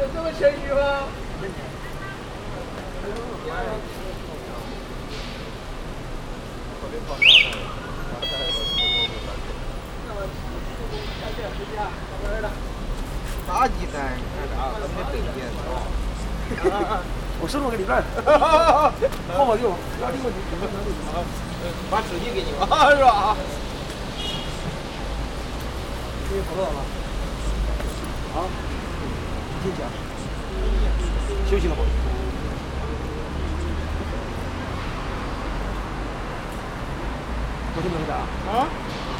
[0.00, 0.80] 有这么谦虚吗？
[14.80, 17.02] 咱们北京啊。
[17.62, 18.90] 我给你来，好
[19.46, 19.54] 好
[21.90, 23.36] 把手机给你吧，是吧？
[26.30, 26.78] 给你辅导了。
[28.36, 28.46] 啊，
[29.64, 29.90] 进去啊。
[31.50, 31.82] 休息了不？
[37.74, 38.68] 昨天没回家啊？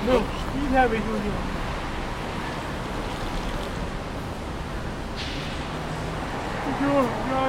[0.06, 1.34] 没有，一天没休息吗？
[6.78, 6.92] 就要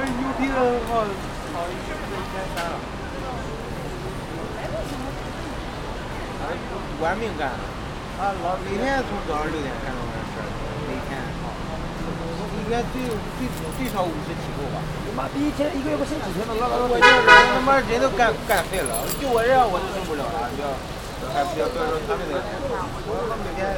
[0.02, 0.90] 有的话，
[1.54, 2.74] 好一是一天三了。
[7.00, 7.50] 玩命干，
[8.22, 10.54] 啊，老每天从早上六点干到晚上十点，
[10.86, 11.50] 每天啊，
[12.54, 13.02] 一天最
[13.34, 14.78] 最最少五十起步吧。
[14.78, 20.70] 他妈比一天一个月不省几天了，老老我就是他妈人都干干废了，就我这样我都受不了了，你要
[21.34, 22.46] 还不要不要说他们那个，
[23.10, 23.74] 我他每天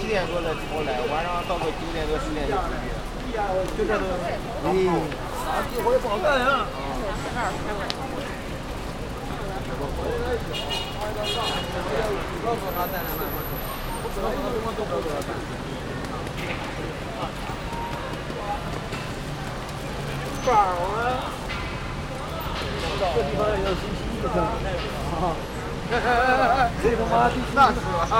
[0.00, 2.96] 七点多的出来，晚上到个九点多十点就出去，
[3.76, 4.40] 就这都，哎，
[5.44, 6.64] 啥地活也不好干呀。
[6.72, 8.00] 告诉他再来慢慢走，
[12.40, 13.51] 告诉他不光走不了干。
[20.44, 21.32] 宝啊！
[22.98, 24.44] 这地方要星期一的啊。
[26.82, 27.12] 这他妈
[27.54, 27.76] 那是
[28.12, 28.14] 啊！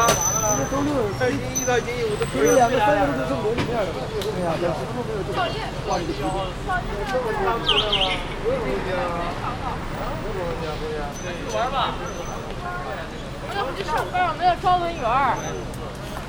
[0.57, 3.77] 这周六，星期一到星期五这两个三个都是轮片的，
[4.37, 5.45] 哎呀，两十分钟没有这个，
[5.89, 6.21] 哇，你这
[11.56, 11.77] 玩吧。
[13.45, 15.03] 我要去上班，我们要招文员，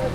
[0.00, 0.06] 每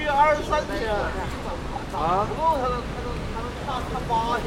[0.00, 0.08] 月？
[0.08, 0.88] 二十三天。
[1.92, 2.24] 啊？
[2.28, 4.46] 不够他能他能他能差差八天。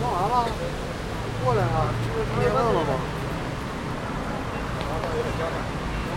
[0.00, 0.34] 弄完了？
[1.44, 1.66] 过来了，
[2.02, 2.90] 这不是天亮了吗？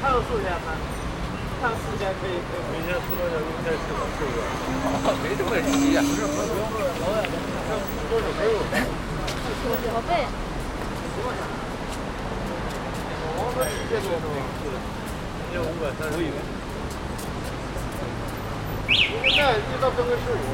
[0.01, 0.69] 还有四天呢，
[1.59, 2.62] 看四天可以可以。
[2.72, 4.01] 明天四六天明天是吧？
[4.18, 4.38] 是不是？
[5.23, 6.01] 没这么急呀。
[6.01, 7.25] 不是，不是，不是，老外，
[7.68, 7.69] 看
[8.09, 8.56] 多少没有？
[9.68, 10.12] 小费。
[13.40, 14.78] 我们一千多是吧？
[15.44, 16.16] 一千五百三十。
[18.88, 20.45] 现在一到正月十五，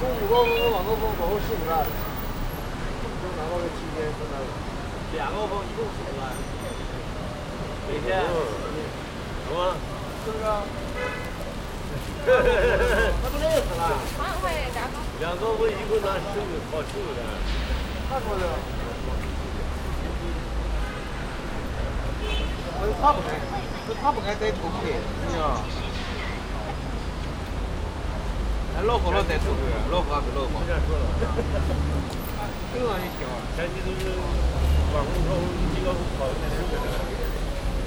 [0.00, 4.46] 中午高峰和晚高峰总共十五万，就拿到这七天三百五，
[5.14, 6.32] 两高峰一共十五万，
[7.88, 9.72] 每天，什么？
[10.22, 10.44] 是不是？
[13.22, 13.80] 那不累死了？
[15.20, 17.20] 两高峰一共拿十五，跑十五的。
[18.10, 18.44] 看过的。
[23.00, 23.28] 他不该，
[24.02, 24.92] 他不该再投亏，
[25.32, 25.64] 是吧？
[28.76, 30.60] 俺老好了再投亏，老高还是老好。
[30.66, 31.04] 这样说了。
[32.74, 33.24] 这个也行。
[33.56, 34.12] 前期都是
[34.92, 35.42] 网红高峰、
[35.74, 35.88] 低高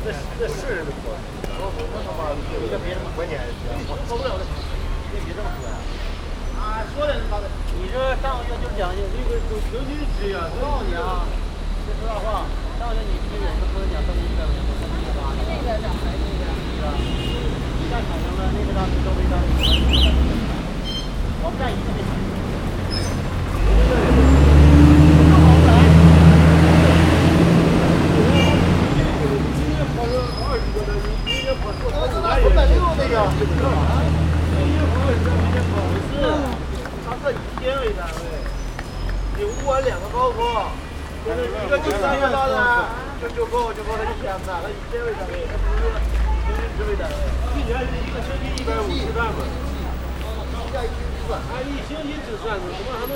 [0.01, 1.13] 峰跑的那是的，那那是都跑。
[1.61, 3.37] 我我他妈有个别人关键，
[3.85, 4.41] 我受不了了，
[5.13, 5.77] 别别这么说呀。
[6.57, 7.45] 啊，说的他妈的，
[7.77, 11.29] 你这上个月就讲究这个有平均值啊，我告诉你啊，
[11.85, 12.49] 说实话，
[12.81, 15.37] 上个月你比我们多讲到一百块钱，我一百八。
[15.37, 16.97] 这个的，是吧？
[17.91, 19.37] 干产能了，那个当时都没当，
[21.43, 22.09] 我们干一个没产。
[32.43, 33.45] 五百六那个，不是，不是
[37.05, 38.17] 他是以天为单位，
[39.37, 40.41] 你五完两个高峰，
[41.25, 42.57] 就是一个就三月到的，
[43.21, 45.81] 就就够就够他一天的，他以天为单位，他不是
[46.47, 47.13] 平均值为单位。
[47.53, 49.45] 去年是一个星期一百五十万嘛，
[51.53, 53.13] 按一星期制算的，怎么还能？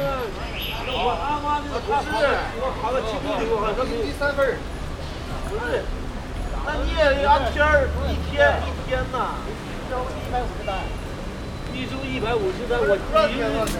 [0.85, 2.13] 我阿妈那个不是，
[2.61, 4.53] 我考了七六六，他平均三分
[5.49, 5.81] 不是，
[6.65, 9.33] 那你也得按天儿，一天一天呐。
[9.89, 10.81] 周一百五十单。
[11.75, 12.95] 一周一百五十单，我
[13.27, 13.75] 你就是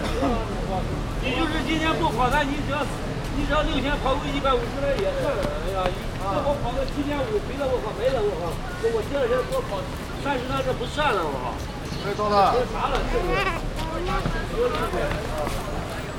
[1.24, 2.84] 你就是今天不跑单，你只要
[3.32, 5.32] 你只要六天跑够一百五十单也算。
[5.32, 5.88] 哎呀，
[6.20, 8.52] 这我跑个七天五赔了，我靠没了，我靠！
[8.92, 9.80] 我第二天多跑
[10.20, 11.56] 三十单，这不算了，我靠！
[12.04, 12.52] 可以到了。
[12.52, 13.00] 这啥了？
[13.00, 13.32] 这个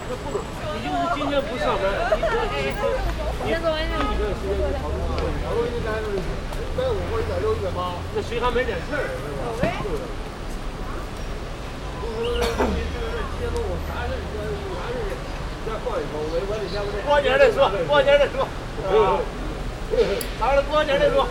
[0.07, 0.41] 这不能，
[0.73, 1.85] 你就是今天不上班，
[2.17, 2.81] 你只要今天
[3.45, 5.13] 你你这个时间就跑不了。
[5.45, 6.09] 跑个一单是
[6.77, 7.97] 一百五或一百六、一百八。
[8.13, 9.25] 那谁还没点事儿是吧？
[9.57, 9.97] 对不对？
[17.03, 18.45] 过年再说，过年再说。
[20.39, 21.25] 拿着过年再说。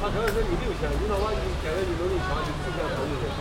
[0.00, 3.34] 他主要是你六千，你那玩意现在你能力强，你四千跑就行。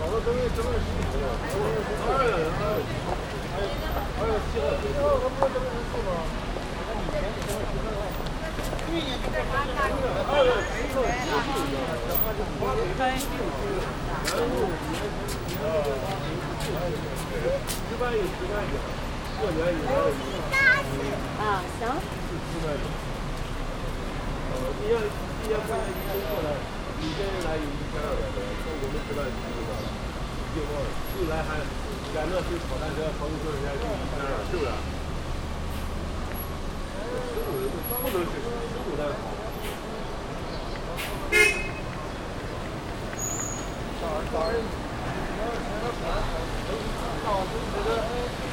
[0.00, 1.28] 跑到正月正月十五了，
[2.00, 3.12] 二二月二七号。
[4.16, 6.08] 那不是正月十四吗？
[6.96, 8.24] 去年就二月七
[10.26, 11.08] 号结束的，
[12.60, 13.60] 花费单定是
[15.56, 15.74] 然后
[17.76, 18.74] 十万有十万的，
[19.40, 19.88] 过年有的。
[21.38, 21.44] 啊，
[21.78, 21.82] 行。
[21.86, 22.84] 十万的。
[24.48, 24.94] 呃，你像
[25.42, 26.48] 今年过年一周过来，
[27.00, 29.70] 一个人来有一千二百多，像我们这边就是的，
[31.12, 31.60] 就来还
[32.14, 34.95] 赶着去跑单车，跑一圈人家就一千二，是不是？
[38.02, 38.46] 不能是十
[38.86, 39.20] 五单跑。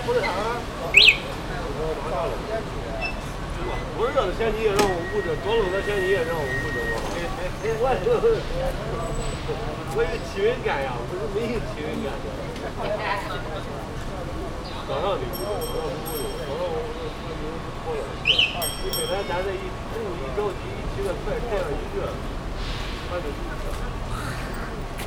[0.05, 0.61] 不是啥了？
[3.95, 6.91] 不是的，前你也让我捂着，多冷的前你也让我捂着我。
[7.79, 7.85] 我
[9.95, 12.25] 我有气温感呀，不是没有气温感的。
[14.87, 17.43] 早上得捂，早上不捂，早上我我我牛
[17.83, 18.03] 脱了。
[18.83, 22.03] 你本来咱这一中午一着急一起来快，太阳一热，
[23.07, 23.25] 他就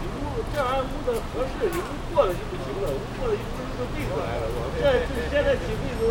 [0.00, 4.64] 你捂这玩意捂的合适，你捂过了就不行了，捂过了一捂就背出来了，是吧？
[4.81, 4.81] 这
[5.12, 6.08] 这现在起被子，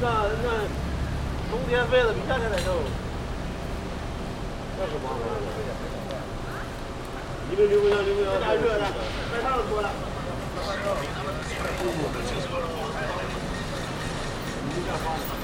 [0.00, 0.48] 那那。
[1.50, 2.72] 冬天飞了比夏天难受。
[4.76, 5.34] 那可麻烦了。
[7.48, 8.90] 你们刘工阳，刘工阳，太热了，
[9.30, 9.88] 快上脱了。
[15.06, 15.43] Thank you.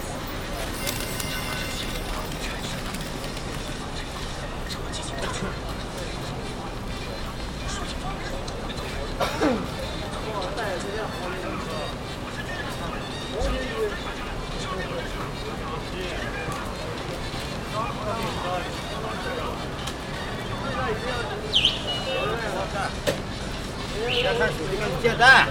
[24.09, 25.47] 先看手机给你建单。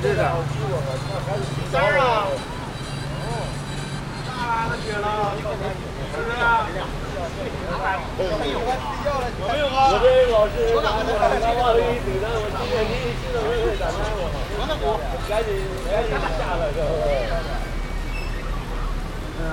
[0.00, 0.20] 对的。
[1.70, 2.26] 三儿啊。
[4.26, 4.32] 大
[4.68, 5.06] 了雪了，
[5.36, 6.42] 是不是啊？
[8.18, 9.78] 有没有啊？
[9.90, 14.22] 我这老师，我往里顶单，我今天给你记得我给打单我。
[15.28, 15.48] 赶紧
[15.90, 16.08] 赶紧
[16.38, 16.78] 下了，这。
[19.36, 19.50] 哎呀，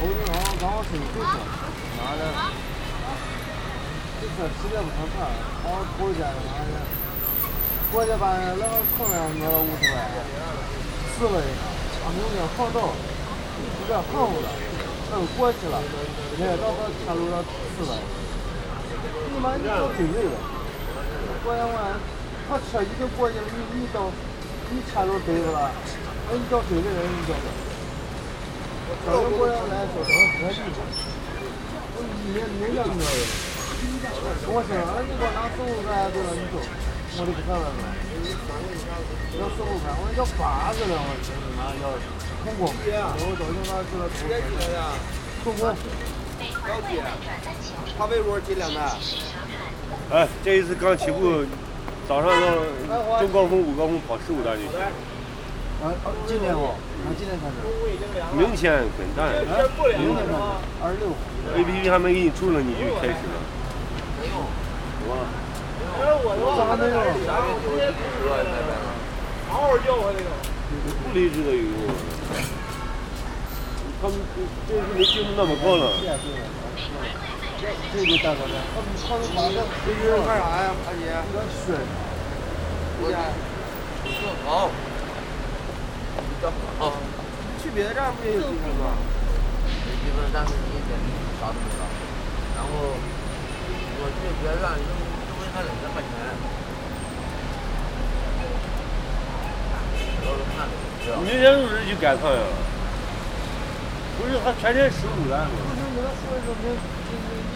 [0.00, 1.26] 我这好像刚好是就是，
[1.98, 2.22] 妈的，
[4.20, 5.26] 这车实在不成事儿，
[5.62, 6.78] 好头一天妈的，
[7.90, 8.62] 过去把那个
[8.94, 9.98] 空量挪了五十块，
[11.18, 11.42] 四位，
[12.14, 14.48] 明天好到，有点横乎了，
[15.10, 15.82] 那就过去了，
[16.36, 17.42] 今天到到天路上
[17.74, 17.92] 四位，
[19.34, 20.38] 你妈你到对位了，
[21.42, 21.98] 过两晚，
[22.48, 24.10] 他车已经过去了，你你到，
[24.70, 25.70] 你前路对着了，
[26.30, 27.34] 那你到对位了，你叫。
[29.04, 30.08] 早上过来来说成
[30.40, 30.60] 合计，
[31.98, 33.02] 我一年没两个月。
[34.46, 34.70] 我说，
[35.02, 36.62] 你给我拿十五块对了，你走，
[37.18, 37.90] 我就不干了嘛。
[39.34, 41.90] 要十五块，我要八个了，我真他妈要
[42.42, 42.70] 成功。
[42.70, 44.62] 我到现在知道成功。
[45.42, 45.74] 成功。
[46.62, 47.02] 高姐，
[47.98, 48.78] 华为路几辆的？
[50.10, 51.44] 哎，这一次刚起步，
[52.08, 54.78] 早上到中高峰、午高峰跑十五单就行。
[55.82, 55.92] 啊，
[56.26, 56.87] 今天哦，啊，今天开始。
[57.06, 57.30] 明天
[58.96, 59.22] 滚蛋！
[59.36, 60.34] 明天开始，
[60.82, 61.04] 二十六。
[61.54, 63.36] A P P 还没给你出呢，你就开始了。
[65.90, 66.94] 我咋能有？
[69.48, 70.28] 好好叫我这个。
[70.68, 71.64] 不离职的有，
[74.02, 74.14] 他们
[74.68, 75.96] 这是没进入那么高了。
[77.90, 81.02] 这个大哥的，他们他们把这这是干啥呀，大姐？
[83.00, 83.18] 有点
[86.40, 86.46] 水。
[86.46, 86.50] 我家。
[86.78, 86.90] 好。
[86.90, 86.96] 好。
[87.62, 88.94] 去别的站不也有积分吗？
[89.98, 90.94] 积分，但是你一点
[91.40, 91.82] 啥都没有。
[92.54, 92.70] 然后
[93.98, 96.08] 我去别的站，因为因为他两千块钱。
[101.24, 102.40] 明天入职就赶趟呀。
[104.18, 105.48] 不是他全天十五单。
[105.48, 106.64] 不是给他说一声，明
[107.08, 107.48] 今天一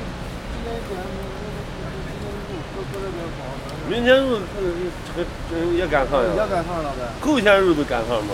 [0.50, 1.52] 今天点明明
[1.92, 3.44] 明明路过过这边跑，
[3.88, 4.60] 明天路呃
[5.06, 8.32] 这个这也赶上也呀，赶上了呗，后天入都赶上吗？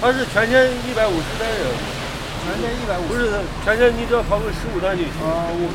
[0.00, 1.60] 他是全天一百五十单人，
[2.44, 3.32] 全天一百五不是，
[3.64, 5.12] 全天你只要跑个十五单就行。
[5.24, 5.68] 啊，五。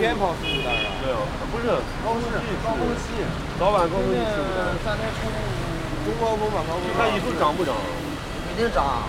[0.00, 0.90] 天跑十五单啊？
[0.98, 1.22] 没有，
[1.54, 1.70] 不是
[2.02, 3.22] 高峰期，高峰期，
[3.54, 4.74] 早晚高峰期十五单。
[4.82, 5.30] 三天冲
[6.02, 6.82] 中高峰晚高峰。
[6.82, 7.70] 你看以后涨不涨？
[8.50, 9.06] 肯定涨，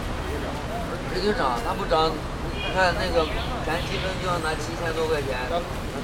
[1.10, 2.14] 肯定涨，它不涨，
[2.54, 3.26] 你看那个
[3.66, 5.34] 咱积分就要拿七千多块钱，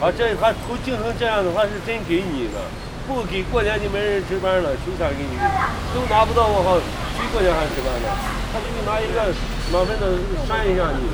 [0.01, 2.58] 啊，这他都竞成这样的话是真给你的，
[3.07, 5.36] 不给过年就没人值班了，凭啥给你？
[5.93, 6.79] 都拿不到我靠，
[7.19, 8.07] 谁过年还值班呢？
[8.53, 9.27] 他给你拿一个
[9.72, 10.15] 满分的
[10.48, 11.12] 扇一下你，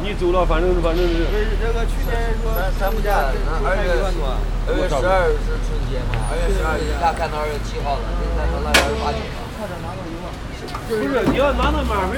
[0.00, 3.28] 你走了反正反正是不是这个去年说咱咱不加，
[3.60, 3.84] 二月
[4.64, 9.44] 二月十二是春节嘛，二月十二一下看到二月七号了，现在到二月八九了。
[9.56, 10.32] 差点拿到一万。
[10.88, 12.16] 不是你要拿到满分，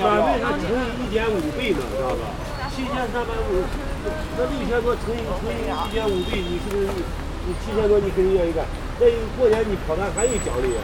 [0.00, 2.24] 满分它乘以一点五倍呢，知道吧？
[2.72, 3.64] 七千三百五，
[4.36, 6.88] 那六千多乘以乘以一点五倍，你是不是
[7.46, 8.66] 你七千多你肯定愿意干？
[8.98, 10.82] 再一个过年你跑单还有奖励啊，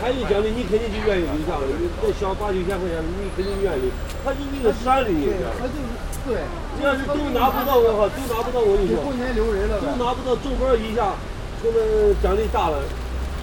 [0.00, 1.66] 还有奖励你肯定就愿意留下了。
[1.66, 3.90] 你再小八九千块钱，你肯定愿意。
[4.22, 5.88] 他就为了删了你，知道吧他就是
[6.28, 6.44] 对，
[6.76, 9.80] 你要是都拿不到的话，都拿不到，我跟你说，过年留人了。
[9.80, 11.16] 都拿不到中包一下，
[11.58, 11.80] 他们
[12.22, 12.84] 奖励大了，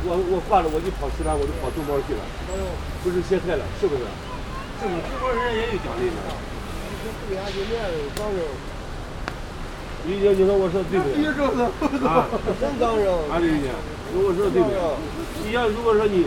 [0.06, 2.22] 我我换了我就跑十单，我就跑中包去了，
[3.04, 4.06] 不是歇菜了，是不是？
[4.80, 4.86] 是？
[4.86, 6.18] 中包人家也有奖励的。
[7.08, 7.60] 就
[10.08, 11.20] 李姐，你说我说对不对？
[12.08, 12.24] 啊，
[12.64, 13.12] 真刚扔。
[13.28, 13.68] 啊，李姐，
[14.16, 14.80] 如果说对不对？
[15.44, 16.24] 你要如果说你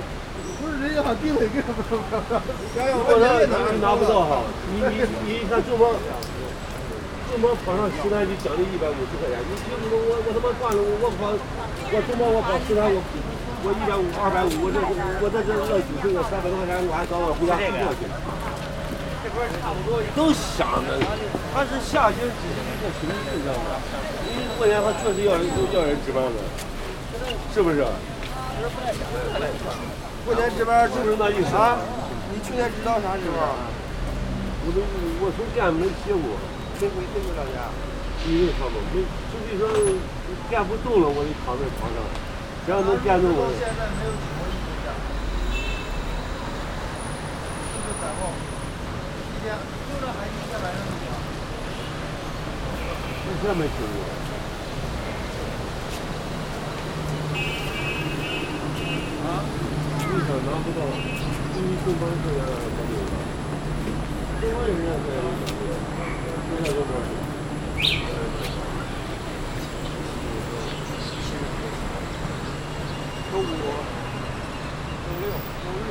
[0.61, 2.53] 不是人家还定了一个，不是不是不是。
[2.77, 5.97] 想想如果说我这你拿不到哈，你你你一看中包，
[7.33, 13.01] 中包跑上十单就奖励一百五十块钱，你凭什么我我他妈惯了我我跑我中包我跑十单我
[13.65, 14.77] 我一百五二百五我这
[15.25, 18.05] 我在这乐九十我三百多块钱我还早晚回家睡觉去。
[20.17, 20.99] 都想着，
[21.55, 23.79] 他是下星只是一个形式，知道吗？
[24.31, 26.39] 因为过年他确实要人都要人值班的，
[27.55, 27.85] 是不是？
[30.25, 31.57] 过年值班是不是那意思？
[31.57, 31.79] 啊？
[32.33, 33.37] 你去年知道啥时候？
[34.63, 34.81] 我都
[35.25, 36.37] 我从店没歇过，
[36.79, 37.71] 这回没回老家。
[38.29, 39.01] 没有他们没，
[39.33, 39.65] 除非说
[40.51, 41.99] 干不动了，我就躺在床上，
[42.67, 43.49] 只要能干动我。
[43.57, 44.93] 现在没有几个一分价，
[47.73, 48.37] 就是感冒，
[49.51, 49.59] 一天
[49.91, 51.11] 就这还一天晚上就行。
[53.27, 53.99] 我真没听过。
[59.27, 59.29] 啊？
[60.07, 60.81] 为啥拿不到？
[61.57, 63.13] 因为中班这个没有了。
[64.41, 65.63] 另外人家在有奖励，
[66.55, 66.93] 人家中班。
[73.33, 75.25] 周五、周六、
[75.65, 75.89] 周日。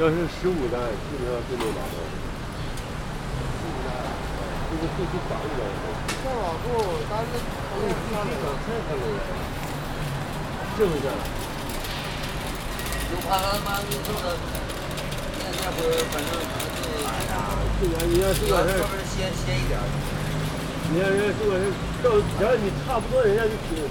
[0.00, 2.00] 要是十五单，基本上就能拿到。
[2.00, 3.92] 十五单，
[4.72, 5.60] 就是必须打一点。
[6.24, 9.28] 再往后，咱这这个地方太可以了，
[10.72, 11.04] 是不是？
[13.12, 14.40] 就怕他妈你弄的，
[15.36, 16.32] 那那会反正
[17.04, 19.84] 哎呀去年你要这个事儿，稍微歇歇一点儿。
[20.88, 21.68] 你看人家这个人，
[22.00, 23.84] 到只要你差不多，人家就给。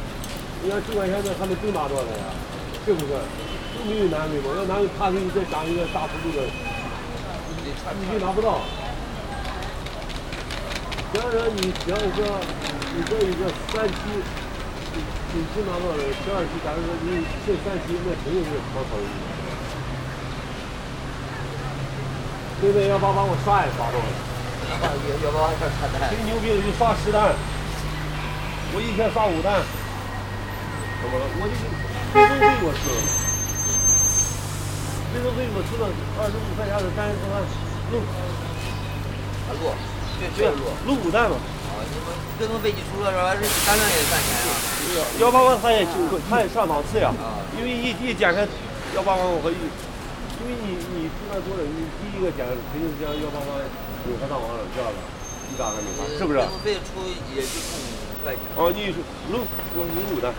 [0.63, 2.33] 你看这块钱的，他们都拿到了呀，
[2.83, 3.13] 是不是？
[3.85, 6.43] 没有难为嘛，要难为他给你再涨一个大幅度的，
[7.63, 8.61] 你就拿不到。
[11.13, 12.19] 假如说你，假如说
[12.93, 13.93] 你这一个三期，
[14.93, 15.01] 你
[15.33, 19.11] 你只拿到了十二期，假如说你进三期，那肯定是好考虑的。
[22.61, 24.05] 现在幺八八我刷也刷到了。
[24.69, 24.85] 要
[25.25, 26.13] 要不然这差单。
[26.13, 27.33] 最牛逼的就刷十单，
[28.71, 29.65] 我一天刷五单，
[31.01, 31.25] 怎么了？
[31.41, 31.53] 我就
[32.13, 32.99] 运动费我出了，
[35.15, 35.89] 运动费我出了
[36.21, 37.41] 二十五块钱的单，他妈
[37.89, 38.01] 录
[39.47, 39.73] 他录，
[40.21, 40.69] 对对录。
[40.85, 41.35] 录五单嘛。
[41.37, 43.33] 啊，你们运动费你出了是吧？
[43.33, 44.53] 这单量也赚钱啊。
[45.19, 45.91] 幺八八他也就
[46.29, 48.45] 他也上档次呀啊，因为一一点开
[48.95, 53.57] 幺八八我和一，因为你你出来多了，你第一个点肯定是将幺八八
[54.05, 54.97] 领和上网了，知道吧？
[55.49, 56.37] 一打还没发，是不是？
[56.37, 57.01] 运动费出
[57.33, 57.89] 也就出五
[58.21, 58.41] 块钱。
[58.53, 59.01] 哦，你是
[59.33, 59.41] 录
[59.73, 60.29] 我录五单，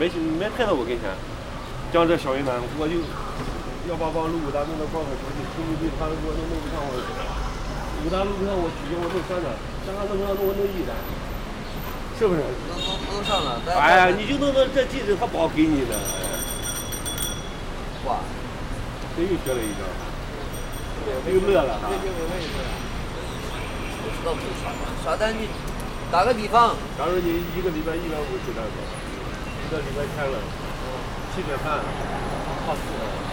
[0.00, 0.08] 没
[0.40, 1.12] 没派到我跟前，
[1.92, 2.96] 将这小云南，我就
[3.88, 6.92] 幺八八路五单弄到光头出去，吹牛逼，他我都弄不上我，
[8.04, 9.48] 五单录不上我取消我弄三单，
[9.80, 10.92] 三单弄不上我弄一单，
[12.20, 12.44] 是不是？
[12.68, 15.96] 能能能上了，哎呀，你就弄到这地址，他不好给你的，
[18.04, 18.20] 哇，
[19.16, 19.88] 这又学了一招，
[21.32, 21.80] 又乐了。
[21.88, 22.68] 这就没问题了。
[24.04, 25.48] 知道不是刷单，刷单你
[26.12, 28.76] 打个比方，假如你一个礼拜一百五十单子，
[29.64, 30.36] 一个礼拜开了
[31.32, 31.80] 七点半，
[32.68, 33.27] 泡四了，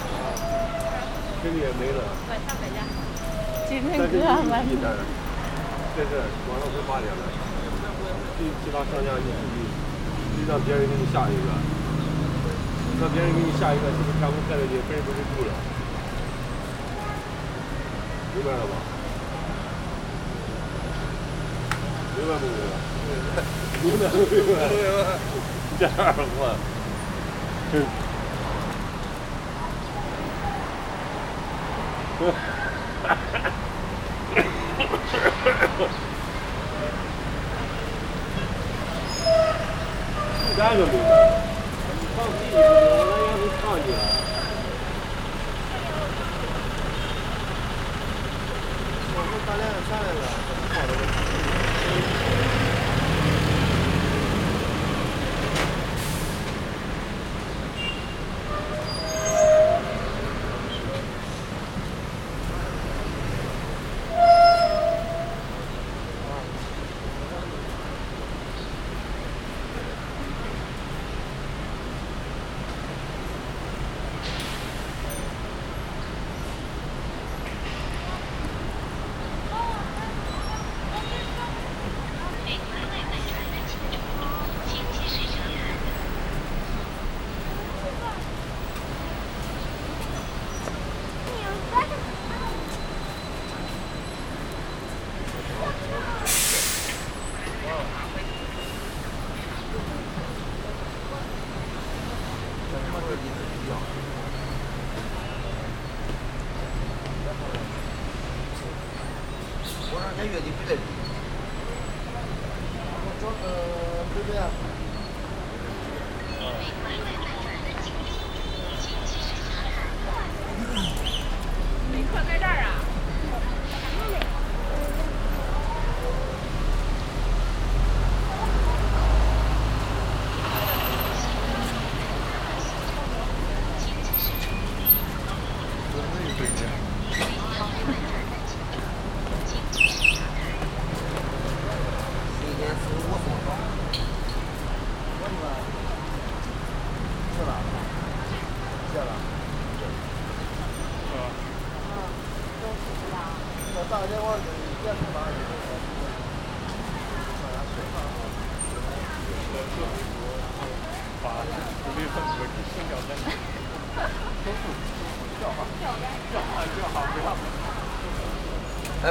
[1.45, 2.01] 这个也没了。
[2.25, 2.81] 晚上回家。
[3.69, 4.97] 今天但是哥们一单，
[5.93, 7.21] 这是晚上回八点了，
[8.33, 9.69] 其其他商家你自己，
[10.33, 11.53] 自己让别人给你下一个，
[12.99, 15.53] 让别人给你下一个，是不是开工开的你分不是住了？
[18.33, 18.73] 明白了吧？
[22.17, 22.73] 明白不明白？
[23.85, 24.65] 明白不明白？
[24.65, 25.13] 明白。
[25.77, 26.57] 这二货，
[27.71, 27.85] 真。
[40.47, 41.13] 你干就明白了，
[41.99, 42.57] 你放屁，我
[43.09, 43.93] 那要是烫你了。
[49.17, 50.91] 我们咱俩商量了，怎么搞的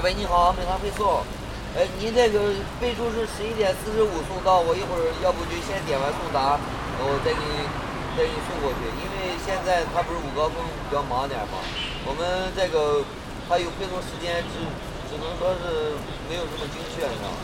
[0.04, 1.24] 喂，你好，美团配送。
[1.72, 6.60] 哎，你这个备注是十一点四十五送到，我一会儿要不就先点完送达，
[7.00, 7.64] 我再给你
[8.12, 8.84] 再给你送过去。
[9.00, 11.56] 因为现在他不是午高峰比较忙点嘛，
[12.04, 13.00] 我们这个
[13.48, 14.60] 他有配送时间只
[15.08, 15.96] 只能说是
[16.28, 17.40] 没有这么精确，你知道吗？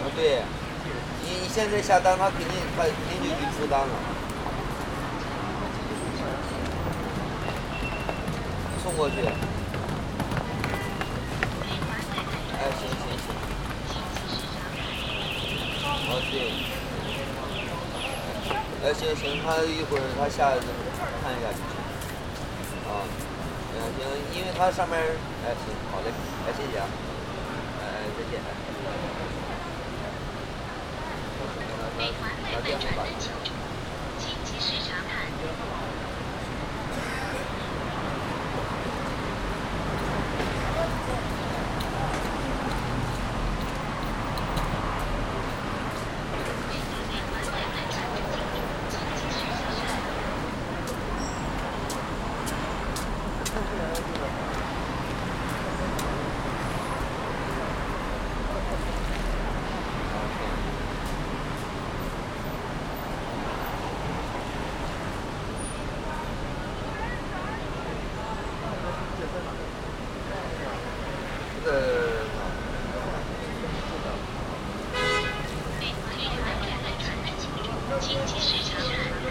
[0.00, 0.40] 啊，对，
[1.28, 3.92] 你你现在下单，他肯定他肯定就给你出单了。
[8.80, 9.14] 送过去。
[12.58, 13.30] 哎，行行行。
[16.10, 16.34] 哦，对。
[18.82, 21.78] 哎，行行，他一会儿他下来看一下就行。
[22.90, 23.06] 啊，
[23.70, 24.02] 嗯行，
[24.34, 26.10] 因为他上面哎行，好嘞，
[26.48, 26.84] 哎谢谢啊，
[27.78, 28.42] 哎哎再见。
[31.96, 33.06] 美团外卖转单，
[34.18, 35.14] 请及时查看。
[35.38, 35.54] 这个
[75.78, 77.68] 美团外卖转单请注，
[78.00, 78.88] 请及时查看。
[79.20, 79.30] 哎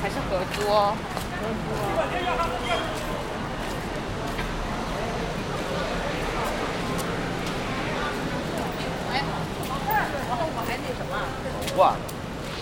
[0.00, 0.10] 还
[10.56, 11.12] 我还那什么？
[11.76, 11.94] 哇，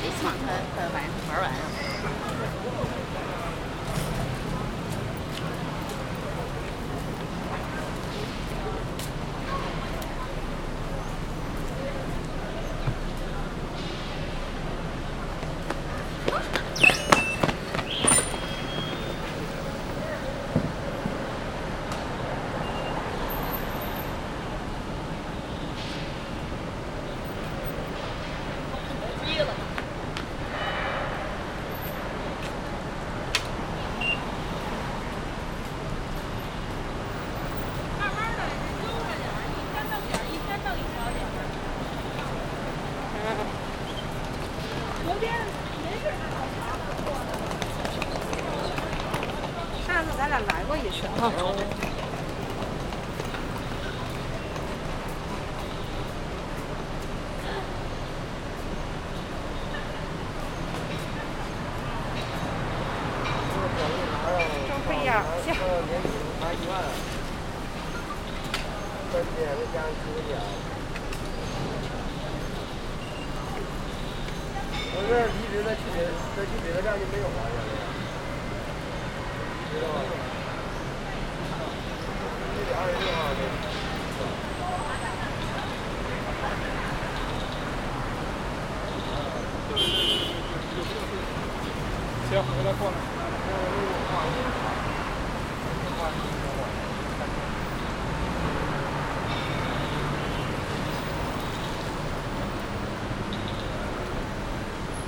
[0.02, 0.96] 没抢他的玩
[1.30, 1.44] 玩完。
[49.86, 51.32] 上次咱俩来过一次哈。
[74.94, 75.98] 我这一直在去北，
[76.36, 77.61] 在去北站就没有了，
[92.32, 92.96] 行，我再过来。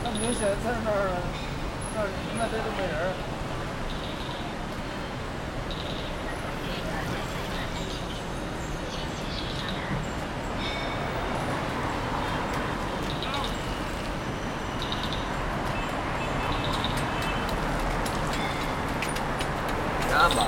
[0.03, 0.95] 那明显在那儿，
[1.95, 2.03] 那儿
[2.37, 3.15] 那这都没人儿。
[20.17, 20.41] 看吧，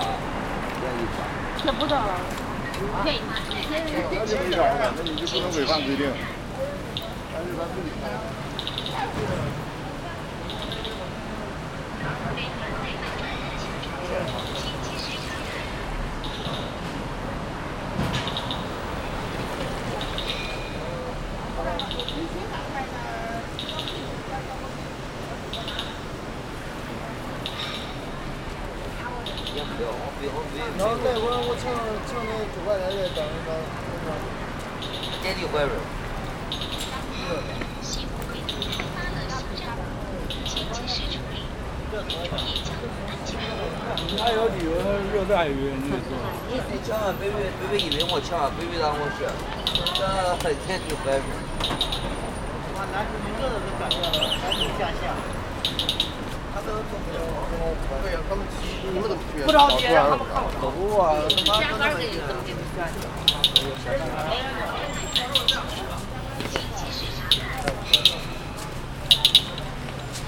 [0.80, 1.18] 愿意吧。
[1.62, 2.12] 这不知道了。
[3.04, 3.20] 对，你
[3.68, 3.74] 那
[4.24, 6.02] 就没招了，那你就不能违反规定。
[7.32, 8.02] 还是咱自己开。
[29.56, 29.88] 别不要，
[30.20, 31.16] 别别然后那别。
[31.16, 31.64] 会儿我请
[32.04, 33.50] 请那九块钱的等一等，
[33.88, 34.06] 那个
[35.22, 35.72] 电梯坏了。
[37.80, 39.64] 西湖规定开发了新站，
[40.44, 41.95] 请及时处理，也将进入
[44.18, 44.70] 还有理由
[45.12, 45.98] 热带鱼，你说？
[46.50, 49.26] 你千万别别别别以为我千万别别当我是，
[50.38, 51.20] 这电梯坏了。
[52.76, 55.02] 把男士名字都转过来，还没下线。
[56.56, 56.74] 不了，
[58.02, 58.40] 对呀，他们，
[59.44, 60.46] 不着急，让他们看我。
[60.60, 60.64] 走
[60.98, 62.76] 啊，他妈压根儿给你都给你选。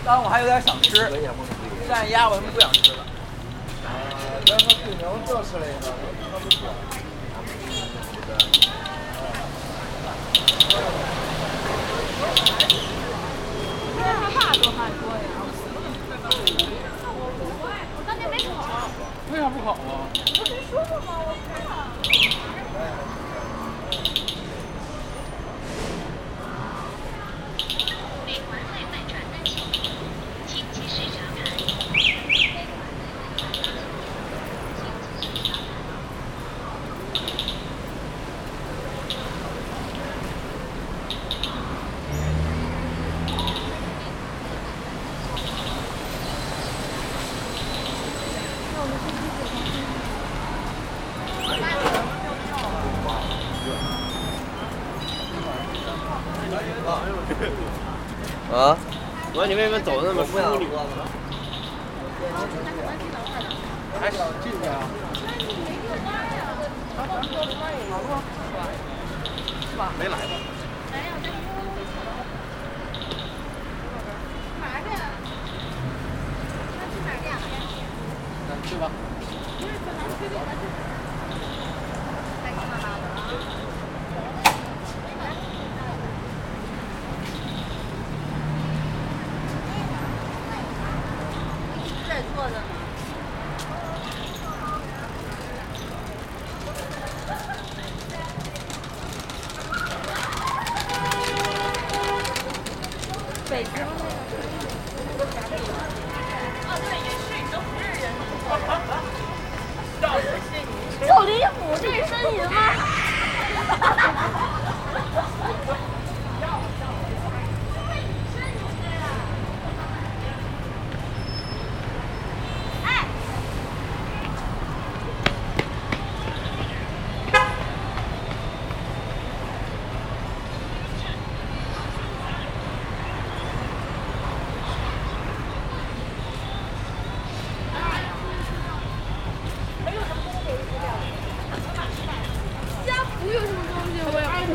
[0.05, 1.11] 当然我还有点想吃，
[1.89, 2.99] 但是鸭我他妈不想吃了。
[2.99, 3.89] 啊，
[4.47, 5.89] 然后对面我这吃了一个，
[6.31, 6.69] 他不说。
[19.29, 20.09] 因为啥不考啊？
[20.13, 21.09] 不是说过吗？
[21.25, 21.69] 我看了。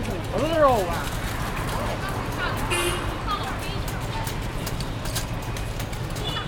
[0.05, 0.93] 骨头的肉啊。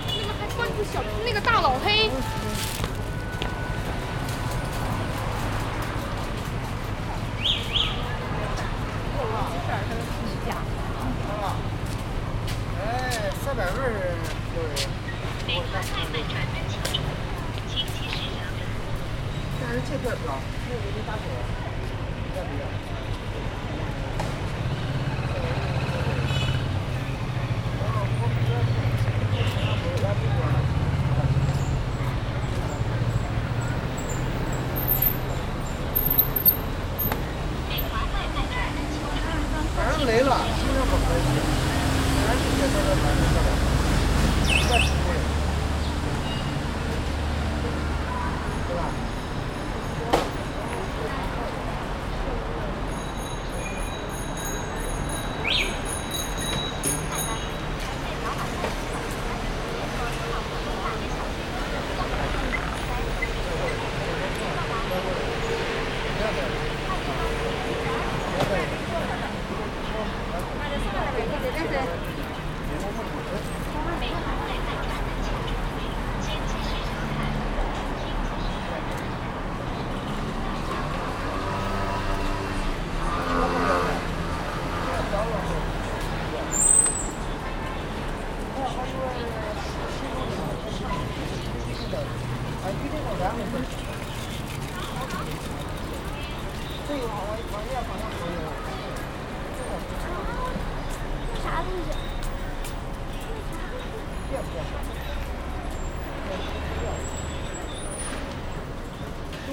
[0.06, 2.10] 那个还关注小那个大老黑。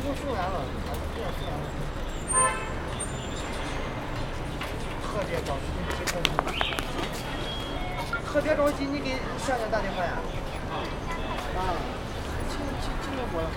[0.04, 0.60] 了，了。
[5.04, 6.24] 特别着急，你。
[8.26, 10.12] 特别着急，你给炫炫打电话呀。
[11.56, 11.60] 啊。
[12.50, 13.48] 进。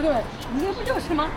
[0.00, 0.22] 对，
[0.52, 1.28] 你这不就是吗？